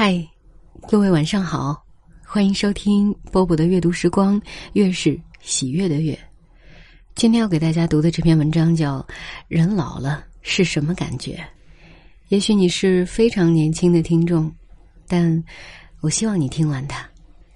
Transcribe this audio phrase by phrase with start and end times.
[0.00, 0.24] 嗨，
[0.88, 1.84] 各位晚上好，
[2.24, 4.40] 欢迎收听波波的阅读时光，
[4.74, 6.16] 月是喜悦的月。
[7.16, 9.00] 今天要给大家读的这篇文章叫
[9.48, 11.32] 《人老了是什么感觉》。
[12.28, 14.48] 也许你是非常年轻的听众，
[15.08, 15.42] 但
[15.98, 17.04] 我希望你听完它，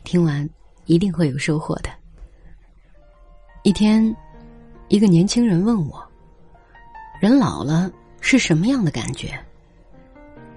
[0.03, 0.51] 听完
[0.87, 1.91] 一定会有收获的。
[3.63, 4.05] 一天，
[4.89, 6.05] 一个年轻人问我
[7.23, 7.89] ：“人老了
[8.21, 9.33] 是什么样的感觉？”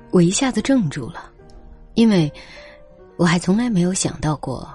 [0.09, 1.33] 我一下子怔住了。
[1.95, 2.31] 因为，
[3.17, 4.69] 我还从来没有想到过，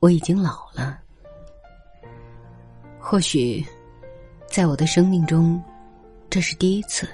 [0.00, 0.98] 我已经老了。
[2.98, 3.64] 或许，
[4.48, 5.60] 在我的生命中，
[6.30, 7.08] 这是第一次。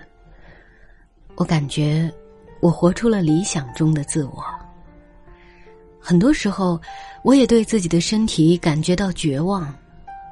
[1.37, 2.13] 我感觉，
[2.61, 4.45] 我活出了理想中的自我。
[5.99, 6.81] 很多时候，
[7.23, 9.75] 我也对自己的身体感觉到绝望，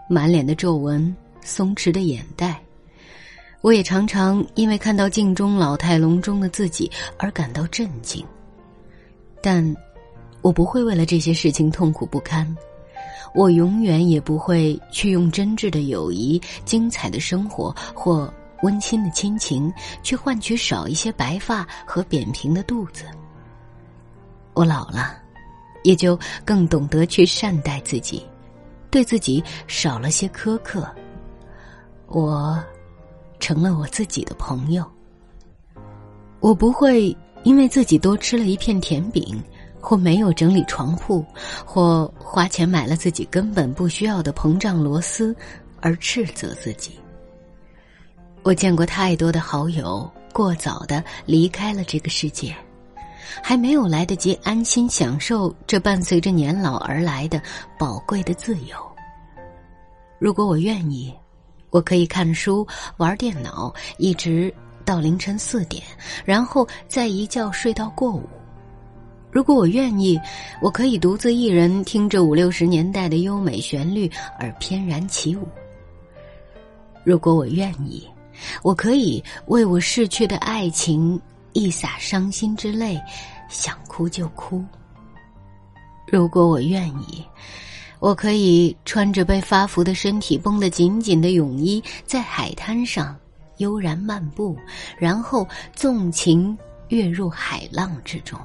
[0.09, 2.61] 满脸的皱纹，松弛的眼袋。
[3.63, 8.25] 我也常常因为看到镜中老态龙钟的自己而感到震惊。
[9.47, 9.77] 但，
[10.43, 12.45] 我不会为了这些事情痛苦不堪。
[13.33, 18.29] 我永远也不会去用真挚的友谊、精彩的生活或
[18.65, 23.05] 温馨的亲情，去换取少一些白发和扁平的肚子。
[24.53, 25.15] 我老了，
[25.85, 28.27] 也就更懂得去善待自己，
[28.91, 30.93] 对自己少了些苛刻。
[32.09, 32.61] 我，
[33.39, 34.85] 成了我自己的朋友。
[36.41, 37.17] 我不会。
[37.47, 39.41] 因为自己多吃了一片甜饼，
[39.81, 41.25] 或没有整理床铺，
[41.65, 45.35] 或花钱买了自己根本不需要的膨胀螺丝，
[45.81, 46.99] 而斥责自己。
[48.43, 52.53] 我见过太多的好友过早的离开了这个世界，
[53.41, 57.41] 还没有来得及安心享受这伴随着年老而来的
[57.79, 58.77] 宝贵的自由。
[60.19, 61.15] 如果我愿意，
[61.71, 64.53] 我可以看书、玩电脑，一直。
[64.87, 65.83] 到凌晨四点，
[66.25, 68.23] 然后再一觉睡到过午。
[69.31, 70.19] 如果我愿意，
[70.63, 75.47] 我可以独自一人听着五六十年代的优美旋律而翩然起舞。
[77.05, 78.07] 如果我愿意，
[78.63, 81.21] 我可以为我逝去的爱情
[81.53, 82.99] 一洒伤心之泪，
[83.51, 84.65] 想哭就哭。
[86.07, 87.25] 如果我愿意，
[87.99, 93.15] 我可以穿着被发福的身体绷得紧紧的泳衣，在海滩上。
[93.59, 94.57] 悠然漫步，
[94.99, 96.57] 然后纵情
[96.89, 98.39] 跃入海浪之中，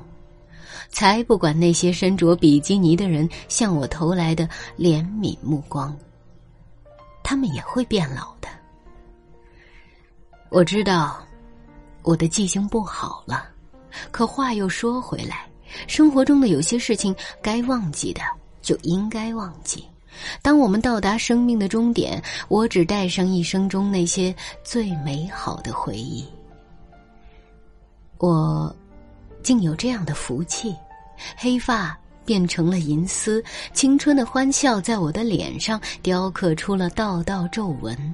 [0.90, 5.96] 才不管那些身着比基尼的人向我投来的怜悯目光。
[7.24, 8.48] 他们也会变老的。
[10.50, 11.22] 我知道，
[12.02, 13.48] 我的记性不好了，
[14.12, 15.48] 可话又说回来，
[15.88, 18.22] 生活中的有些事情该忘记的
[18.62, 19.86] 就应该忘记。
[20.42, 24.34] 当我们到达生命的终点，我只带上一生中那些
[24.64, 26.26] 最美好的回忆。
[28.18, 28.76] 我
[29.42, 30.76] 竟有这样的福气，
[31.36, 38.14] 黑发变成了银丝，青春的欢笑在我的脸上雕刻出了道道皱纹。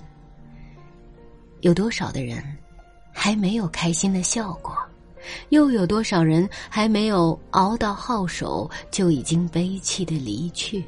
[1.62, 2.42] 有多少的人
[3.12, 4.74] 还没有开心的笑过？
[5.50, 10.86] 又有多少人还没有熬到好手，就已经悲戚的离去？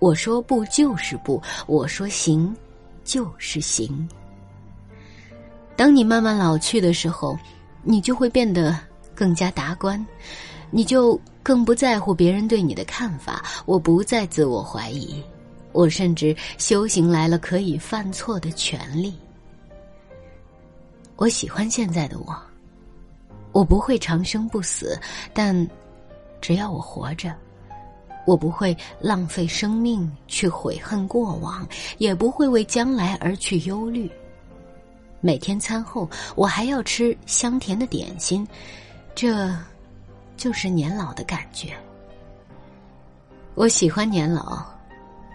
[0.00, 2.52] 我说不就是不，我说行，
[3.04, 4.08] 就是行。
[5.76, 7.38] 当你慢慢老去的时候，
[7.82, 8.76] 你就会变得
[9.14, 10.04] 更加达观，
[10.70, 13.44] 你就更不在乎别人对你的看法。
[13.66, 15.22] 我不再自我怀疑，
[15.72, 19.14] 我甚至修行来了可以犯错的权利。
[21.16, 22.34] 我喜欢现在的我，
[23.52, 24.98] 我不会长生不死，
[25.34, 25.68] 但
[26.40, 27.34] 只要我活着。
[28.30, 31.66] 我不会浪费生命去悔恨过往，
[31.98, 34.08] 也不会为将来而去忧虑。
[35.20, 38.46] 每天餐后，我还要吃香甜的点心，
[39.16, 39.52] 这，
[40.36, 41.76] 就是年老的感觉。
[43.56, 44.64] 我喜欢年老，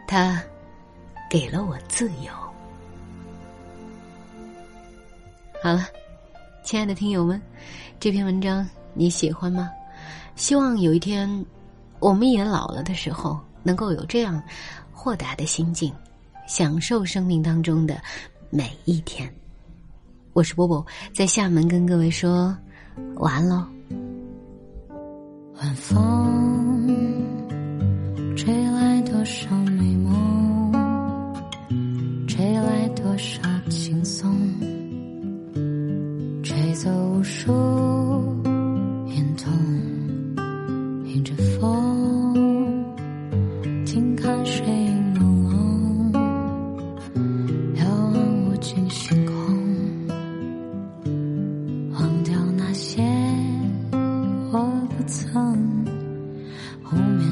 [0.07, 0.41] 它，
[1.29, 2.31] 给了我自由。
[5.61, 5.85] 好了，
[6.63, 7.41] 亲爱的听友们，
[7.99, 9.69] 这篇文章你喜欢吗？
[10.37, 11.45] 希望有一天。
[11.99, 14.41] 我们也老了的时候，能够有这样
[14.91, 15.93] 豁达的心境，
[16.47, 17.99] 享受生命当中的
[18.49, 19.33] 每一天。
[20.33, 22.55] 我是波波，在厦门跟各位说
[23.15, 23.65] 晚安喽。
[25.57, 26.85] 晚风
[28.35, 28.84] 吹来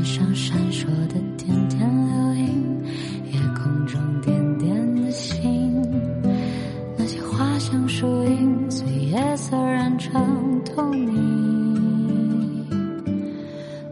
[0.03, 2.83] 天上闪烁的点点流萤
[3.31, 5.81] 夜空中点点的星
[6.97, 12.67] 那些花香树影随夜色染成透明。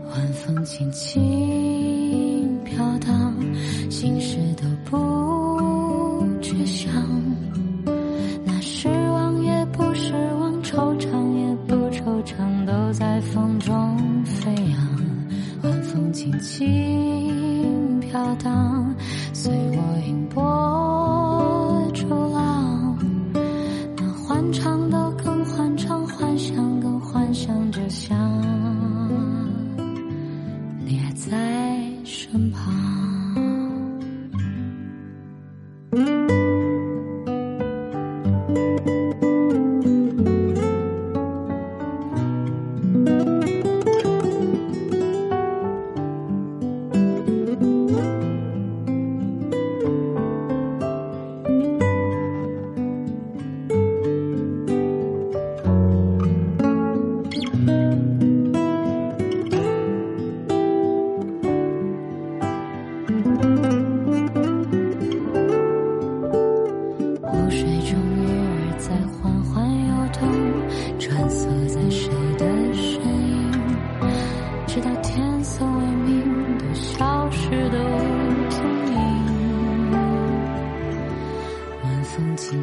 [0.10, 3.34] 晚风轻轻飘荡
[3.90, 6.92] 心事都不去想
[8.44, 10.12] 那失望也不失
[10.42, 15.11] 望惆怅也不惆怅都在风中飞扬。
[16.12, 18.94] 轻轻飘荡，
[19.34, 19.78] 随我
[20.08, 22.98] 迎波逐浪。
[23.96, 28.18] 那欢畅都更欢畅，幻想更幻想，就像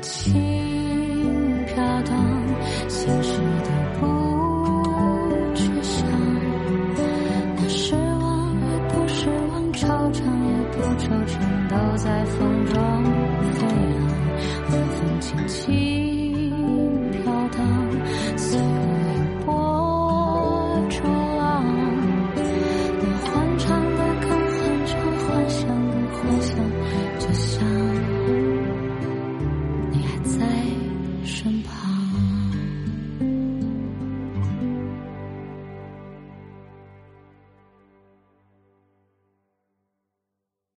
[0.08, 2.43] 轻飘荡，
[2.88, 4.28] 心事都不